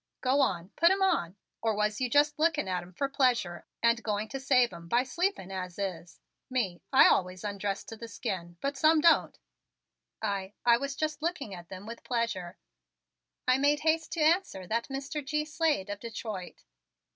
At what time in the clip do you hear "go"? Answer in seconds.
0.21-0.41